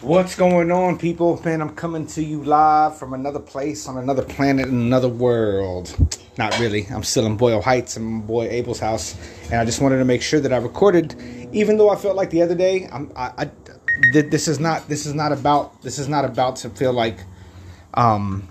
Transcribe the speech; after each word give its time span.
What's 0.00 0.36
going 0.36 0.70
on, 0.70 0.96
people? 0.96 1.42
Man, 1.44 1.60
I'm 1.60 1.74
coming 1.74 2.06
to 2.06 2.22
you 2.22 2.44
live 2.44 2.96
from 2.96 3.14
another 3.14 3.40
place 3.40 3.88
on 3.88 3.98
another 3.98 4.22
planet 4.22 4.68
in 4.68 4.74
another 4.74 5.08
world. 5.08 5.92
Not 6.38 6.56
really. 6.60 6.86
I'm 6.86 7.02
still 7.02 7.26
in 7.26 7.36
Boyle 7.36 7.60
Heights 7.60 7.96
in 7.96 8.04
my 8.04 8.20
boy 8.20 8.48
Abel's 8.48 8.78
house, 8.78 9.16
and 9.46 9.54
I 9.54 9.64
just 9.64 9.80
wanted 9.80 9.98
to 9.98 10.04
make 10.04 10.22
sure 10.22 10.38
that 10.38 10.52
I 10.52 10.58
recorded, 10.58 11.16
even 11.52 11.78
though 11.78 11.90
I 11.90 11.96
felt 11.96 12.14
like 12.14 12.30
the 12.30 12.42
other 12.42 12.54
day. 12.54 12.88
I'm, 12.92 13.10
I, 13.16 13.32
I 13.38 13.50
th- 14.12 14.30
this 14.30 14.46
is 14.46 14.60
not. 14.60 14.88
This 14.88 15.04
is 15.04 15.14
not 15.14 15.32
about. 15.32 15.82
This 15.82 15.98
is 15.98 16.08
not 16.08 16.24
about 16.24 16.54
to 16.56 16.70
feel 16.70 16.92
like. 16.92 17.18
Um, 17.94 18.48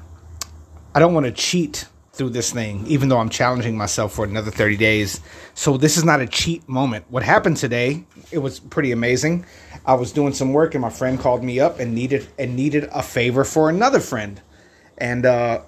I 0.93 1.00
don't 1.00 1.14
want 1.14 1.27
to 1.27 1.32
cheat 1.32 1.86
through 2.18 2.31
this 2.31 2.52
thing, 2.52 2.86
even 2.88 3.09
though 3.09 3.20
I'm 3.20 3.29
challenging 3.29 3.77
myself 3.77 4.13
for 4.13 4.25
another 4.25 4.52
30 4.52 4.77
days. 4.77 5.21
So 5.54 5.77
this 5.77 5.97
is 5.97 6.04
not 6.04 6.20
a 6.20 6.27
cheat 6.27 6.68
moment. 6.68 7.05
What 7.09 7.23
happened 7.23 7.57
today, 7.57 8.05
it 8.32 8.39
was 8.39 8.59
pretty 8.59 8.91
amazing. 8.91 9.45
I 9.86 9.93
was 9.93 10.11
doing 10.11 10.33
some 10.33 10.54
work 10.54 10.75
and 10.75 10.82
my 10.82 10.89
friend 10.89 11.19
called 11.19 11.43
me 11.43 11.60
up 11.60 11.79
and 11.79 11.93
needed 11.96 12.27
and 12.38 12.55
needed 12.55 12.89
a 12.91 13.01
favor 13.01 13.43
for 13.43 13.69
another 13.69 14.00
friend. 14.00 14.41
And 14.97 15.25
uh 15.25 15.61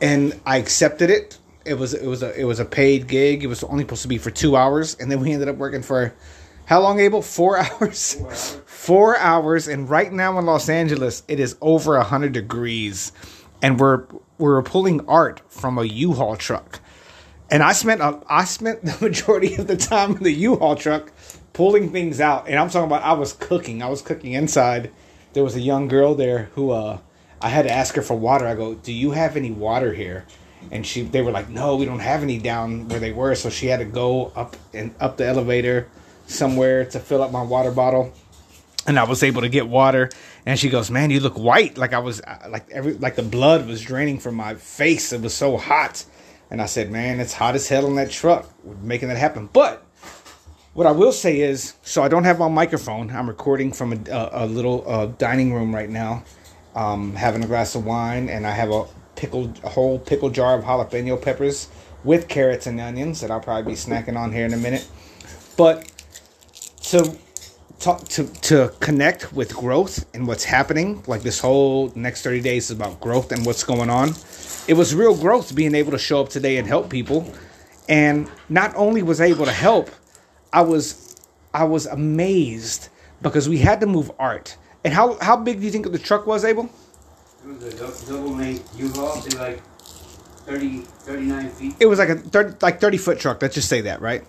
and 0.00 0.40
I 0.46 0.56
accepted 0.56 1.10
it. 1.10 1.38
It 1.64 1.74
was 1.74 1.94
it 1.94 2.06
was 2.06 2.22
a 2.22 2.38
it 2.38 2.44
was 2.44 2.60
a 2.60 2.64
paid 2.64 3.08
gig. 3.08 3.44
It 3.44 3.48
was 3.48 3.62
only 3.64 3.84
supposed 3.84 4.02
to 4.02 4.08
be 4.08 4.18
for 4.18 4.30
2 4.30 4.56
hours 4.56 4.96
and 4.98 5.10
then 5.10 5.20
we 5.20 5.32
ended 5.32 5.48
up 5.48 5.56
working 5.56 5.82
for 5.82 6.14
how 6.66 6.80
long, 6.80 7.00
Abel? 7.00 7.22
Four 7.22 7.58
hours? 7.58 8.14
Four 8.14 8.26
hours. 8.30 8.56
Four 8.66 9.18
hours. 9.18 9.68
And 9.68 9.90
right 9.90 10.12
now 10.12 10.38
in 10.38 10.46
Los 10.46 10.68
Angeles, 10.68 11.22
it 11.28 11.38
is 11.38 11.56
over 11.60 11.96
100 11.98 12.32
degrees. 12.32 13.12
And 13.60 13.78
we're 13.78 14.06
we 14.06 14.31
were 14.50 14.62
pulling 14.62 15.06
art 15.08 15.40
from 15.48 15.78
a 15.78 15.84
U-Haul 15.84 16.36
truck. 16.36 16.80
And 17.50 17.62
I 17.62 17.72
spent 17.72 18.00
a, 18.00 18.20
I 18.28 18.44
spent 18.44 18.82
the 18.82 18.96
majority 19.06 19.54
of 19.56 19.66
the 19.66 19.76
time 19.76 20.16
in 20.16 20.22
the 20.22 20.32
U-Haul 20.32 20.76
truck 20.76 21.12
pulling 21.52 21.92
things 21.92 22.20
out. 22.20 22.48
And 22.48 22.58
I'm 22.58 22.70
talking 22.70 22.86
about 22.86 23.02
I 23.02 23.12
was 23.12 23.32
cooking. 23.32 23.82
I 23.82 23.88
was 23.88 24.02
cooking 24.02 24.32
inside. 24.32 24.90
There 25.34 25.44
was 25.44 25.54
a 25.54 25.60
young 25.60 25.88
girl 25.88 26.14
there 26.14 26.50
who 26.54 26.70
uh 26.70 26.98
I 27.40 27.48
had 27.48 27.64
to 27.64 27.72
ask 27.72 27.94
her 27.96 28.02
for 28.02 28.16
water. 28.16 28.46
I 28.46 28.54
go, 28.54 28.74
"Do 28.74 28.92
you 28.92 29.10
have 29.10 29.36
any 29.36 29.50
water 29.50 29.92
here?" 29.92 30.26
And 30.70 30.86
she 30.86 31.02
they 31.02 31.22
were 31.22 31.32
like, 31.32 31.48
"No, 31.48 31.76
we 31.76 31.84
don't 31.84 31.98
have 31.98 32.22
any 32.22 32.38
down 32.38 32.88
where 32.88 33.00
they 33.00 33.12
were." 33.12 33.34
So 33.34 33.50
she 33.50 33.66
had 33.66 33.80
to 33.80 33.84
go 33.84 34.32
up 34.36 34.56
and 34.72 34.94
up 35.00 35.16
the 35.16 35.26
elevator 35.26 35.88
somewhere 36.26 36.84
to 36.86 37.00
fill 37.00 37.22
up 37.22 37.32
my 37.32 37.42
water 37.42 37.70
bottle 37.70 38.12
and 38.86 38.98
I 38.98 39.04
was 39.04 39.22
able 39.22 39.42
to 39.42 39.48
get 39.48 39.68
water. 39.68 40.10
And 40.46 40.58
she 40.58 40.68
goes, 40.68 40.90
"Man, 40.90 41.10
you 41.10 41.20
look 41.20 41.38
white." 41.38 41.78
Like 41.78 41.92
I 41.92 41.98
was, 41.98 42.20
like 42.48 42.68
every, 42.70 42.94
like 42.94 43.16
the 43.16 43.22
blood 43.22 43.66
was 43.66 43.82
draining 43.82 44.18
from 44.18 44.34
my 44.34 44.54
face. 44.54 45.12
It 45.12 45.20
was 45.20 45.34
so 45.34 45.56
hot. 45.56 46.04
And 46.50 46.60
I 46.60 46.66
said, 46.66 46.90
"Man, 46.90 47.20
it's 47.20 47.32
hot 47.32 47.54
as 47.54 47.68
hell 47.68 47.86
in 47.86 47.94
that 47.96 48.10
truck, 48.10 48.48
making 48.82 49.08
that 49.08 49.16
happen." 49.16 49.48
But 49.52 49.84
what 50.74 50.86
I 50.86 50.90
will 50.90 51.12
say 51.12 51.40
is, 51.40 51.74
so 51.82 52.02
I 52.02 52.08
don't 52.08 52.24
have 52.24 52.38
my 52.38 52.48
microphone. 52.48 53.10
I'm 53.10 53.28
recording 53.28 53.72
from 53.72 53.92
a, 53.92 54.10
a, 54.10 54.44
a 54.44 54.46
little 54.46 54.84
uh, 54.86 55.06
dining 55.06 55.52
room 55.52 55.74
right 55.74 55.90
now, 55.90 56.24
um, 56.74 57.14
having 57.14 57.44
a 57.44 57.46
glass 57.46 57.74
of 57.74 57.84
wine, 57.84 58.28
and 58.28 58.46
I 58.46 58.52
have 58.52 58.70
a 58.70 58.86
pickled, 59.16 59.60
a 59.62 59.68
whole 59.68 59.98
pickle 59.98 60.30
jar 60.30 60.58
of 60.58 60.64
jalapeno 60.64 61.20
peppers 61.20 61.68
with 62.04 62.26
carrots 62.26 62.66
and 62.66 62.80
onions 62.80 63.20
that 63.20 63.30
I'll 63.30 63.40
probably 63.40 63.72
be 63.72 63.76
snacking 63.76 64.16
on 64.16 64.32
here 64.32 64.44
in 64.46 64.54
a 64.54 64.56
minute. 64.56 64.88
But 65.56 65.90
so 66.80 67.16
talk 67.82 68.08
to 68.08 68.26
to 68.42 68.72
connect 68.80 69.32
with 69.32 69.54
growth 69.54 70.06
and 70.14 70.26
what's 70.26 70.44
happening. 70.44 71.02
Like 71.06 71.22
this 71.22 71.40
whole 71.40 71.92
next 71.94 72.22
30 72.22 72.40
days 72.40 72.64
is 72.66 72.70
about 72.70 73.00
growth 73.00 73.32
and 73.32 73.44
what's 73.44 73.64
going 73.64 73.90
on. 73.90 74.14
It 74.68 74.74
was 74.74 74.94
real 74.94 75.16
growth 75.16 75.54
being 75.54 75.74
able 75.74 75.90
to 75.92 75.98
show 75.98 76.20
up 76.20 76.28
today 76.28 76.56
and 76.58 76.66
help 76.66 76.88
people. 76.88 77.30
And 77.88 78.30
not 78.48 78.72
only 78.76 79.02
was 79.02 79.20
I 79.20 79.26
able 79.26 79.44
to 79.44 79.52
help 79.52 79.90
i 80.52 80.60
was 80.60 81.16
i 81.54 81.64
was 81.64 81.86
amazed 81.86 82.88
because 83.22 83.48
we 83.48 83.58
had 83.58 83.80
to 83.80 83.86
move 83.86 84.10
art. 84.18 84.56
And 84.84 84.92
how 84.92 85.18
how 85.20 85.36
big 85.36 85.58
do 85.58 85.64
you 85.64 85.70
think 85.70 85.90
the 85.90 85.98
truck 85.98 86.26
was 86.26 86.44
able 86.44 86.70
it 87.44 87.62
was 87.62 88.08
a 88.08 88.12
double 88.12 88.36
length 88.36 88.78
u-haul 88.78 89.16
like 89.38 89.62
30 90.44 90.78
39 90.78 91.50
feet. 91.50 91.74
It 91.78 91.86
was 91.86 91.98
like 91.98 92.08
a 92.08 92.16
30 92.16 92.56
like 92.62 92.80
30 92.80 92.98
foot 92.98 93.18
truck 93.18 93.40
let's 93.42 93.54
just 93.54 93.68
say 93.68 93.82
that 93.82 94.00
right? 94.00 94.24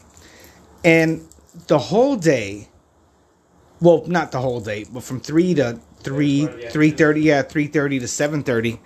And 0.84 1.28
the 1.68 1.80
whole 1.80 2.16
day 2.16 2.70
well, 3.84 4.06
not 4.08 4.32
the 4.32 4.40
whole 4.40 4.62
day, 4.62 4.86
but 4.92 5.04
from 5.04 5.20
three 5.20 5.54
to 5.56 5.78
three, 6.00 6.48
three 6.70 6.92
thirty, 6.92 7.22
yeah, 7.22 7.42
three 7.42 7.68
thirty 7.68 8.00
to 8.00 8.08
seven 8.08 8.42
thirty. 8.42 8.80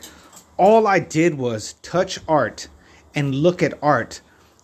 All 0.57 0.87
I 0.87 0.97
did 0.97 1.37
was 1.37 1.73
touch 1.83 2.19
art 2.27 2.67
and 3.13 3.35
look 3.35 3.61
at 3.61 3.77
art 3.83 4.21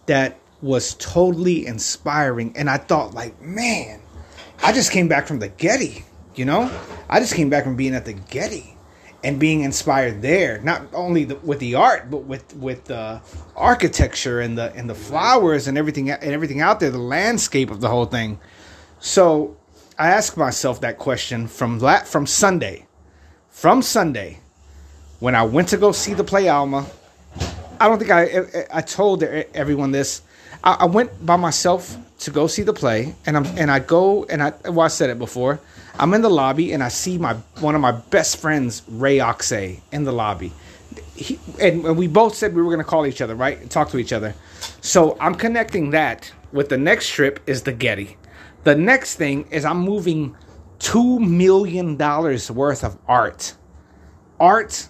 that 0.07 0.39
was 0.59 0.95
totally 0.95 1.67
inspiring, 1.67 2.53
and 2.55 2.67
I 2.67 2.77
thought, 2.77 3.13
like, 3.13 3.39
man, 3.41 4.01
I 4.63 4.73
just 4.73 4.91
came 4.91 5.07
back 5.07 5.27
from 5.27 5.37
the 5.37 5.49
Getty. 5.49 6.03
You 6.33 6.45
know, 6.45 6.71
I 7.07 7.19
just 7.19 7.35
came 7.35 7.51
back 7.51 7.63
from 7.63 7.75
being 7.75 7.93
at 7.93 8.05
the 8.05 8.13
Getty 8.13 8.75
and 9.23 9.39
being 9.39 9.61
inspired 9.61 10.23
there, 10.23 10.59
not 10.61 10.81
only 10.93 11.25
the, 11.25 11.35
with 11.35 11.59
the 11.59 11.75
art, 11.75 12.09
but 12.09 12.23
with 12.23 12.55
with 12.55 12.85
the 12.85 13.21
architecture 13.55 14.41
and 14.41 14.57
the 14.57 14.73
and 14.73 14.89
the 14.89 14.95
flowers 14.95 15.67
and 15.67 15.77
everything 15.77 16.09
and 16.09 16.23
everything 16.23 16.59
out 16.59 16.79
there, 16.79 16.89
the 16.89 16.97
landscape 16.97 17.69
of 17.69 17.81
the 17.81 17.87
whole 17.87 18.05
thing. 18.05 18.39
So 18.99 19.57
I 19.97 20.09
ask 20.09 20.37
myself 20.37 20.81
that 20.81 20.97
question 20.97 21.47
from 21.47 21.79
la- 21.79 22.03
from 22.03 22.25
Sunday, 22.25 22.87
from 23.49 23.81
Sunday, 23.81 24.39
when 25.19 25.35
I 25.35 25.43
went 25.43 25.69
to 25.69 25.77
go 25.77 25.91
see 25.91 26.13
the 26.13 26.23
play 26.23 26.49
Alma. 26.49 26.85
I 27.79 27.87
don't 27.87 27.99
think 27.99 28.11
I 28.11 28.65
I 28.73 28.81
told 28.81 29.23
everyone 29.23 29.91
this. 29.91 30.21
I, 30.63 30.77
I 30.81 30.85
went 30.85 31.25
by 31.25 31.35
myself 31.35 31.95
to 32.19 32.31
go 32.31 32.47
see 32.47 32.63
the 32.63 32.73
play, 32.73 33.15
and 33.25 33.37
I'm 33.37 33.45
and 33.57 33.69
I 33.69 33.79
go 33.79 34.25
and 34.25 34.41
I 34.41 34.53
well 34.65 34.81
I 34.81 34.87
said 34.87 35.09
it 35.09 35.19
before. 35.19 35.59
I'm 35.99 36.13
in 36.15 36.21
the 36.23 36.29
lobby 36.29 36.73
and 36.73 36.81
I 36.81 36.87
see 36.87 37.19
my 37.19 37.35
one 37.59 37.75
of 37.75 37.81
my 37.81 37.91
best 37.91 38.37
friends 38.37 38.81
Ray 38.87 39.19
Oxe 39.19 39.51
in 39.91 40.03
the 40.05 40.11
lobby. 40.11 40.51
He, 41.15 41.39
and, 41.61 41.85
and 41.85 41.97
we 41.97 42.07
both 42.07 42.35
said 42.35 42.55
we 42.55 42.61
were 42.63 42.69
going 42.69 42.79
to 42.79 42.89
call 42.89 43.05
each 43.05 43.21
other, 43.21 43.35
right? 43.35 43.69
Talk 43.69 43.89
to 43.91 43.99
each 43.99 44.11
other. 44.11 44.33
So 44.81 45.15
I'm 45.19 45.35
connecting 45.35 45.91
that 45.91 46.31
with 46.51 46.69
the 46.69 46.77
next 46.77 47.09
trip 47.09 47.39
is 47.45 47.61
the 47.63 47.71
Getty. 47.71 48.17
The 48.63 48.75
next 48.75 49.15
thing 49.15 49.45
is 49.51 49.65
I'm 49.65 49.79
moving 49.79 50.35
two 50.79 51.19
million 51.19 51.97
dollars 51.97 52.49
worth 52.49 52.83
of 52.83 52.97
art. 53.07 53.55
Art. 54.39 54.87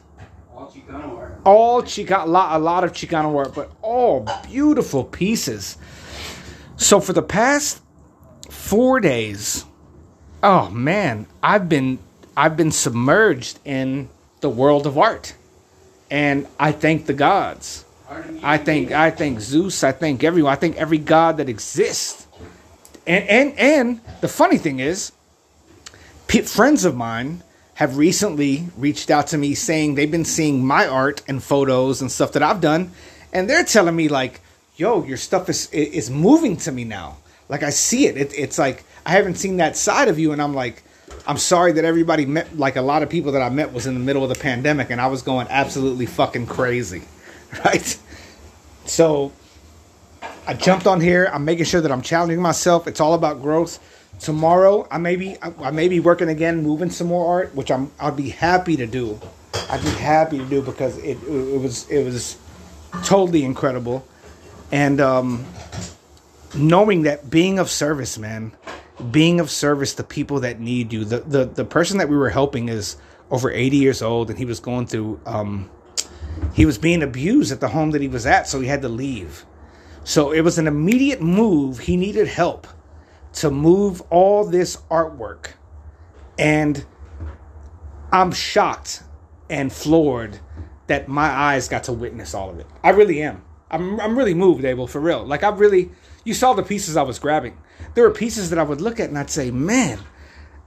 All 0.53 0.67
Chicano 0.67 1.17
art. 1.17 1.41
All 1.45 1.81
Chicano, 1.84 2.23
a 2.23 2.28
lot, 2.28 2.56
a 2.56 2.63
lot 2.63 2.84
of 2.84 2.94
Chicano 2.94 3.35
art, 3.35 3.53
but 3.56 3.72
all 3.81 4.28
beautiful 4.50 5.03
pieces. 5.03 5.78
So 6.78 7.00
for 7.00 7.13
the 7.13 7.22
past 7.22 7.81
four 8.50 9.00
days, 9.00 9.66
oh 10.41 10.69
man, 10.69 11.28
I've 11.41 11.67
been 11.67 12.00
I've 12.38 12.57
been 12.57 12.72
submerged 12.72 13.59
in 13.66 14.09
the 14.41 14.50
world 14.50 14.85
of 14.85 14.97
art, 14.97 15.35
and 16.11 16.47
I 16.59 16.72
thank 16.72 17.05
the 17.05 17.13
gods. 17.13 17.85
I 18.44 18.57
thank 18.57 18.91
I 18.91 19.09
thank 19.09 19.40
Zeus. 19.40 19.84
I 19.84 19.91
thank 19.91 20.23
everyone. 20.23 20.53
I 20.53 20.55
thank 20.55 20.75
every 20.78 21.00
god 21.00 21.38
that 21.38 21.50
exists 21.50 22.28
and 23.06 23.28
and 23.28 23.59
and 23.59 24.02
the 24.22 24.28
funny 24.28 24.58
thing 24.58 24.80
is, 24.80 25.12
friends 26.46 26.86
of 26.86 26.96
mine 26.96 27.44
have 27.75 27.97
recently 27.97 28.68
reached 28.78 29.09
out 29.09 29.28
to 29.28 29.38
me 29.38 29.56
saying 29.56 29.96
they've 29.96 30.12
been 30.12 30.25
seeing 30.25 30.66
my 30.66 30.88
art 30.88 31.22
and 31.28 31.44
photos 31.44 32.02
and 32.02 32.12
stuff 32.12 32.31
that 32.34 32.44
I've 32.44 32.62
done, 32.62 32.91
and 33.31 33.50
they're 33.50 33.64
telling 33.64 33.96
me 33.96 34.08
like, 34.08 34.41
"Yo, 34.78 35.03
your 35.03 35.18
stuff 35.18 35.50
is 35.50 35.69
is 35.72 36.09
moving 36.09 36.58
to 36.58 36.72
me 36.72 36.84
now. 36.84 37.18
Like 37.50 37.64
I 37.64 37.69
see 37.69 38.08
it. 38.08 38.18
it 38.18 38.34
it's 38.38 38.58
like 38.58 38.84
I 39.06 39.12
haven't 39.12 39.35
seen 39.35 39.58
that 39.58 39.75
side 39.75 40.08
of 40.08 40.20
you." 40.20 40.31
And 40.31 40.41
I'm 40.41 40.53
like, 40.53 40.84
"I'm 41.28 41.38
sorry 41.38 41.74
that 41.74 41.85
everybody 41.85 42.25
met. 42.25 42.58
Like 42.58 42.75
a 42.75 42.81
lot 42.81 43.03
of 43.03 43.09
people 43.09 43.31
that 43.34 43.41
I 43.41 43.50
met 43.50 43.74
was 43.74 43.85
in 43.85 43.94
the 43.94 44.00
middle 44.00 44.24
of 44.24 44.30
the 44.30 44.40
pandemic, 44.40 44.90
and 44.90 45.02
I 45.02 45.08
was 45.08 45.22
going 45.22 45.47
absolutely 45.50 46.06
fucking 46.06 46.47
crazy, 46.47 47.03
right?" 47.66 47.97
So 48.85 49.31
I 50.46 50.54
jumped 50.54 50.88
on 50.88 51.00
here. 51.00 51.30
I'm 51.31 51.46
making 51.46 51.66
sure 51.66 51.80
that 51.80 51.92
I'm 51.92 52.02
challenging 52.02 52.42
myself. 52.42 52.88
It's 52.88 53.00
all 53.00 53.14
about 53.14 53.42
growth. 53.42 53.80
Tomorrow, 54.20 54.88
I 54.92 54.98
may 54.98 55.16
be 55.16 55.38
I 55.42 55.72
may 55.72 55.88
be 55.88 56.00
working 56.00 56.29
again, 56.29 56.62
moving 56.64 56.90
some 56.90 57.08
more 57.08 57.28
art, 57.28 57.56
which 57.56 57.72
I'm 57.72 57.91
I'd 58.00 58.16
be 58.16 58.29
happy 58.29 58.76
to 58.78 58.85
do. 58.85 59.20
I'd 59.70 59.82
be 59.82 59.90
happy 59.90 60.38
to 60.38 60.46
do 60.46 60.62
because 60.62 60.97
it 60.97 61.17
it 61.23 61.59
was 61.59 61.90
it 61.90 62.03
was 62.03 62.38
totally 63.03 63.44
incredible, 63.44 64.06
and 64.72 65.02
um, 65.02 65.46
knowing 66.53 67.03
that 67.03 67.29
being 67.29 67.58
of 67.58 67.70
service, 67.70 68.17
man, 68.17 68.52
being 69.12 69.40
of 69.40 69.50
service 69.50 69.96
to 69.96 70.03
people 70.03 70.41
that 70.41 70.59
need 70.59 70.94
you. 70.94 71.06
The 71.06 71.20
the 71.22 71.46
the 71.46 71.66
person 71.66 71.97
that 71.97 72.09
we 72.09 72.17
were 72.17 72.29
helping 72.29 72.70
is 72.70 72.97
over 73.32 73.50
80 73.50 73.78
years 73.78 74.02
old, 74.02 74.29
and 74.29 74.38
he 74.38 74.46
was 74.46 74.59
going 74.59 74.85
through 74.88 75.20
um, 75.26 75.70
he 76.53 76.66
was 76.66 76.78
being 76.78 77.02
abused 77.02 77.52
at 77.52 77.62
the 77.62 77.70
home 77.70 77.91
that 77.91 78.02
he 78.02 78.08
was 78.08 78.26
at, 78.26 78.47
so 78.47 78.59
he 78.59 78.67
had 78.67 78.82
to 78.84 78.90
leave 78.90 79.46
so 80.03 80.32
it 80.32 80.41
was 80.41 80.58
an 80.58 80.67
immediate 80.67 81.22
move. 81.22 81.79
He 81.79 81.97
needed 81.97 82.28
help 82.28 82.67
to 83.34 83.50
move 83.50 84.02
all 84.09 84.46
this 84.46 84.78
artwork. 84.91 85.52
And 86.38 86.85
I'm 88.11 88.32
shocked 88.32 89.03
and 89.50 89.72
floored 89.72 90.40
that 90.88 91.08
my 91.08 91.28
eyes 91.28 91.67
got 91.67 91.85
to 91.85 91.94
witness 91.94 92.34
all 92.34 92.50
of 92.50 92.59
it. 92.59 92.67
I 92.84 92.90
really 92.90 93.22
am. 93.22 93.44
I'm, 93.72 94.00
I'm 94.00 94.17
really 94.17 94.34
moved, 94.34 94.66
Abel, 94.66 94.88
for 94.88 95.00
real. 95.00 95.26
Like, 95.26 95.44
I 95.44 95.50
really, 95.50 95.91
you 96.23 96.34
saw 96.34 96.53
the 96.53 96.64
pieces 96.64 96.97
I 96.97 97.03
was 97.03 97.17
grabbing. 97.17 97.58
There 97.96 98.03
were 98.03 98.14
pieces 98.14 98.50
that 98.50 98.59
I 98.59 98.64
would 98.64 98.82
look 98.82 99.00
at 99.00 99.09
and 99.09 99.17
I'd 99.17 99.29
say, 99.29 99.52
man, 99.52 100.00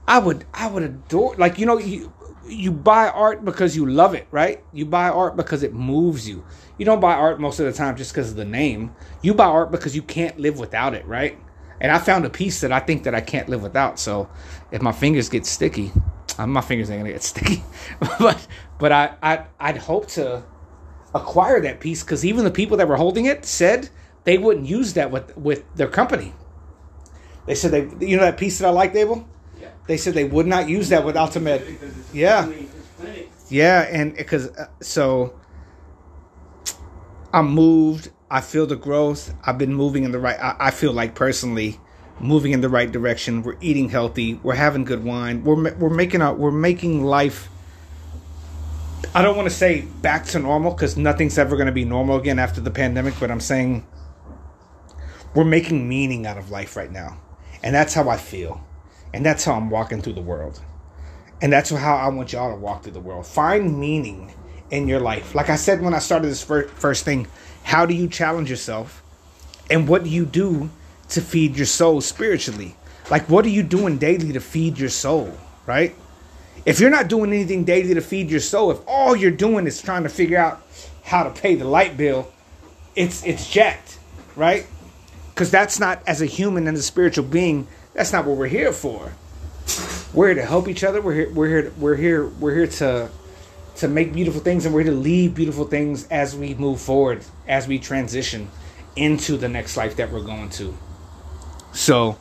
I 0.07 0.19
would 0.19 0.45
I 0.53 0.67
would 0.67 0.83
adore 0.83 1.35
like 1.35 1.59
you 1.59 1.65
know 1.65 1.77
you 1.77 2.13
you 2.49 2.71
buy 2.71 3.09
art 3.09 3.45
because 3.45 3.75
you 3.75 3.85
love 3.85 4.13
it, 4.13 4.27
right? 4.31 4.63
You 4.73 4.85
buy 4.85 5.09
art 5.09 5.35
because 5.35 5.63
it 5.63 5.73
moves 5.73 6.27
you. 6.27 6.43
You 6.77 6.85
don't 6.85 6.99
buy 6.99 7.13
art 7.13 7.39
most 7.39 7.59
of 7.59 7.65
the 7.65 7.73
time 7.73 7.95
just 7.95 8.13
because 8.13 8.31
of 8.31 8.35
the 8.35 8.45
name. 8.45 8.95
You 9.21 9.33
buy 9.33 9.45
art 9.45 9.71
because 9.71 9.95
you 9.95 10.01
can't 10.01 10.39
live 10.39 10.59
without 10.59 10.93
it, 10.93 11.05
right? 11.05 11.37
And 11.79 11.91
I 11.91 11.99
found 11.99 12.25
a 12.25 12.29
piece 12.29 12.61
that 12.61 12.71
I 12.71 12.79
think 12.79 13.03
that 13.03 13.13
I 13.13 13.21
can't 13.21 13.49
live 13.49 13.61
without. 13.61 13.99
So 13.99 14.29
if 14.71 14.81
my 14.81 14.91
fingers 14.91 15.29
get 15.29 15.45
sticky, 15.45 15.91
uh, 16.37 16.47
my 16.47 16.61
fingers 16.61 16.89
ain't 16.89 17.01
gonna 17.01 17.13
get 17.13 17.23
sticky, 17.23 17.63
but 18.19 18.47
but 18.79 18.91
I 18.91 19.15
I 19.21 19.45
I'd 19.59 19.77
hope 19.77 20.07
to 20.09 20.43
acquire 21.13 21.61
that 21.61 21.79
piece 21.79 22.03
because 22.03 22.25
even 22.25 22.43
the 22.43 22.51
people 22.51 22.77
that 22.77 22.87
were 22.87 22.97
holding 22.97 23.25
it 23.25 23.45
said 23.45 23.89
they 24.23 24.37
wouldn't 24.37 24.67
use 24.67 24.93
that 24.93 25.11
with 25.11 25.35
with 25.37 25.63
their 25.75 25.87
company. 25.87 26.33
They 27.45 27.55
said 27.55 27.71
they 27.71 28.05
you 28.05 28.17
know 28.17 28.23
that 28.23 28.37
piece 28.37 28.59
that 28.59 28.67
I 28.67 28.71
liked, 28.71 28.95
Abel. 28.95 29.27
They 29.87 29.97
said 29.97 30.13
they 30.13 30.25
would 30.25 30.47
not 30.47 30.69
use 30.69 30.89
that 30.89 31.05
with 31.05 31.15
Ultimate. 31.15 31.65
Yeah. 32.13 32.43
clinic, 32.43 32.69
it's 32.77 32.89
clinic. 32.99 33.31
Yeah, 33.49 33.81
and 33.89 34.15
because 34.15 34.49
uh, 34.49 34.67
so 34.81 35.39
I'm 37.33 37.49
moved. 37.49 38.11
I 38.29 38.41
feel 38.41 38.65
the 38.67 38.75
growth. 38.75 39.33
I've 39.45 39.57
been 39.57 39.73
moving 39.73 40.03
in 40.03 40.11
the 40.11 40.19
right. 40.19 40.39
I, 40.39 40.55
I 40.59 40.71
feel 40.71 40.91
like 40.91 41.15
personally 41.15 41.79
moving 42.19 42.51
in 42.51 42.61
the 42.61 42.69
right 42.69 42.91
direction. 42.91 43.43
We're 43.43 43.57
eating 43.61 43.89
healthy. 43.89 44.35
We're 44.35 44.55
having 44.55 44.83
good 44.83 45.03
wine. 45.03 45.43
We're 45.43 45.73
we're 45.75 45.89
making 45.89 46.21
a 46.21 46.33
we're 46.33 46.51
making 46.51 47.03
life. 47.03 47.49
I 49.13 49.21
don't 49.21 49.37
want 49.37 49.47
to 49.47 49.55
say 49.55 49.81
back 50.01 50.25
to 50.27 50.39
normal 50.39 50.71
because 50.73 50.97
nothing's 50.97 51.37
ever 51.37 51.55
going 51.55 51.67
to 51.67 51.71
be 51.71 51.85
normal 51.85 52.17
again 52.17 52.39
after 52.39 52.59
the 52.59 52.71
pandemic. 52.71 53.13
But 53.19 53.31
I'm 53.31 53.39
saying 53.39 53.85
we're 55.33 55.45
making 55.45 55.87
meaning 55.87 56.25
out 56.25 56.37
of 56.37 56.49
life 56.49 56.75
right 56.75 56.91
now, 56.91 57.19
and 57.63 57.73
that's 57.73 57.93
how 57.93 58.09
I 58.09 58.17
feel, 58.17 58.65
and 59.13 59.25
that's 59.25 59.43
how 59.45 59.53
I'm 59.53 59.69
walking 59.69 60.01
through 60.01 60.13
the 60.13 60.21
world. 60.21 60.61
And 61.41 61.53
that's 61.53 61.69
how 61.69 61.95
I 61.95 62.07
want 62.09 62.33
y'all 62.33 62.51
to 62.51 62.57
walk 62.57 62.83
through 62.83 62.93
the 62.93 62.99
world. 62.99 63.25
Find 63.27 63.79
meaning 63.79 64.33
in 64.71 64.87
your 64.87 64.99
life. 64.99 65.35
Like 65.35 65.49
I 65.49 65.55
said 65.55 65.81
when 65.81 65.93
I 65.93 65.99
started 65.99 66.27
this 66.27 66.43
fir- 66.43 66.67
first 66.67 67.05
thing, 67.05 67.27
how 67.63 67.85
do 67.85 67.93
you 67.93 68.07
challenge 68.07 68.49
yourself? 68.49 69.03
And 69.69 69.87
what 69.87 70.03
do 70.03 70.09
you 70.09 70.25
do 70.25 70.69
to 71.09 71.21
feed 71.21 71.55
your 71.55 71.65
soul 71.65 72.01
spiritually? 72.01 72.75
Like, 73.09 73.29
what 73.29 73.45
are 73.45 73.49
you 73.49 73.63
doing 73.63 73.97
daily 73.97 74.33
to 74.33 74.39
feed 74.39 74.77
your 74.77 74.89
soul, 74.89 75.33
right? 75.65 75.95
If 76.65 76.79
you're 76.79 76.89
not 76.89 77.07
doing 77.07 77.31
anything 77.31 77.63
daily 77.63 77.93
to 77.93 78.01
feed 78.01 78.29
your 78.29 78.41
soul, 78.41 78.71
if 78.71 78.79
all 78.87 79.15
you're 79.15 79.31
doing 79.31 79.67
is 79.67 79.81
trying 79.81 80.03
to 80.03 80.09
figure 80.09 80.37
out 80.37 80.61
how 81.03 81.23
to 81.23 81.29
pay 81.29 81.55
the 81.55 81.63
light 81.65 81.95
bill, 81.95 82.31
it's 82.95 83.25
it's 83.25 83.49
jacked, 83.49 83.99
right? 84.35 84.65
Because 85.33 85.51
that's 85.51 85.79
not 85.79 86.01
as 86.07 86.21
a 86.21 86.25
human 86.25 86.67
and 86.67 86.75
a 86.75 86.81
spiritual 86.81 87.23
being. 87.23 87.67
That's 87.97 88.13
not 88.13 88.25
what 88.25 88.37
we're 88.37 88.45
here 88.45 88.71
for. 88.71 89.11
We're 90.13 90.27
here 90.27 90.35
to 90.35 90.45
help 90.45 90.67
each 90.67 90.83
other. 90.83 91.01
We're 91.01 91.15
here. 91.15 91.31
We're 91.31 91.47
here. 91.47 91.73
We're 91.79 91.95
here. 91.95 92.27
We're 92.27 92.53
here 92.53 92.67
to 92.67 93.09
to 93.77 93.87
make 93.87 94.13
beautiful 94.13 94.39
things, 94.39 94.65
and 94.65 94.73
we're 94.73 94.83
here 94.83 94.93
to 94.93 94.97
leave 94.97 95.33
beautiful 95.33 95.65
things 95.65 96.07
as 96.09 96.35
we 96.35 96.53
move 96.53 96.79
forward, 96.79 97.23
as 97.47 97.67
we 97.67 97.79
transition 97.79 98.49
into 98.95 99.35
the 99.35 99.49
next 99.49 99.77
life 99.77 99.95
that 99.95 100.11
we're 100.11 100.23
going 100.23 100.49
to. 100.49 100.77
So, 101.73 102.17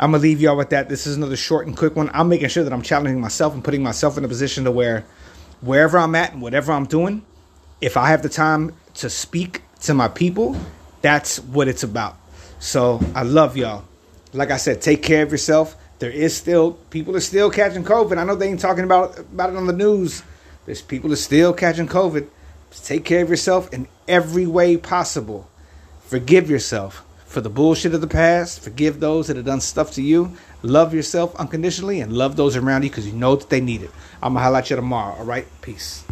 I'm 0.00 0.12
gonna 0.12 0.22
leave 0.22 0.40
y'all 0.40 0.56
with 0.56 0.70
that. 0.70 0.88
This 0.88 1.06
is 1.06 1.18
another 1.18 1.36
short 1.36 1.66
and 1.66 1.76
quick 1.76 1.94
one. 1.94 2.10
I'm 2.14 2.30
making 2.30 2.48
sure 2.48 2.64
that 2.64 2.72
I'm 2.72 2.82
challenging 2.82 3.20
myself 3.20 3.52
and 3.52 3.62
putting 3.62 3.82
myself 3.82 4.16
in 4.16 4.24
a 4.24 4.28
position 4.28 4.64
to 4.64 4.70
where, 4.70 5.04
wherever 5.60 5.98
I'm 5.98 6.14
at 6.14 6.32
and 6.32 6.40
whatever 6.40 6.72
I'm 6.72 6.86
doing, 6.86 7.22
if 7.82 7.98
I 7.98 8.08
have 8.08 8.22
the 8.22 8.30
time 8.30 8.74
to 8.94 9.10
speak 9.10 9.60
to 9.82 9.92
my 9.92 10.08
people, 10.08 10.56
that's 11.02 11.38
what 11.38 11.68
it's 11.68 11.82
about. 11.82 12.16
So 12.58 13.00
I 13.14 13.24
love 13.24 13.58
y'all. 13.58 13.84
Like 14.32 14.50
I 14.50 14.56
said, 14.56 14.80
take 14.80 15.02
care 15.02 15.22
of 15.22 15.30
yourself. 15.30 15.76
There 15.98 16.10
is 16.10 16.36
still 16.36 16.72
people 16.90 17.14
are 17.16 17.20
still 17.20 17.50
catching 17.50 17.84
COVID. 17.84 18.18
I 18.18 18.24
know 18.24 18.34
they 18.34 18.48
ain't 18.48 18.60
talking 18.60 18.84
about 18.84 19.18
about 19.18 19.50
it 19.50 19.56
on 19.56 19.66
the 19.66 19.72
news. 19.72 20.22
There's 20.66 20.82
people 20.82 21.12
are 21.12 21.16
still 21.16 21.52
catching 21.52 21.86
COVID. 21.86 22.26
Just 22.70 22.86
take 22.86 23.04
care 23.04 23.22
of 23.22 23.28
yourself 23.28 23.72
in 23.72 23.86
every 24.08 24.46
way 24.46 24.76
possible. 24.76 25.48
Forgive 26.00 26.48
yourself 26.48 27.04
for 27.26 27.40
the 27.40 27.50
bullshit 27.50 27.94
of 27.94 28.00
the 28.00 28.06
past. 28.06 28.60
Forgive 28.60 29.00
those 29.00 29.26
that 29.26 29.36
have 29.36 29.44
done 29.44 29.60
stuff 29.60 29.92
to 29.92 30.02
you. 30.02 30.36
Love 30.62 30.94
yourself 30.94 31.34
unconditionally 31.36 32.00
and 32.00 32.12
love 32.12 32.36
those 32.36 32.56
around 32.56 32.84
you 32.84 32.90
because 32.90 33.06
you 33.06 33.12
know 33.12 33.36
that 33.36 33.50
they 33.50 33.60
need 33.60 33.82
it. 33.82 33.90
I'm 34.22 34.34
gonna 34.34 34.44
highlight 34.44 34.70
you 34.70 34.76
tomorrow. 34.76 35.14
All 35.16 35.24
right, 35.24 35.46
peace. 35.60 36.00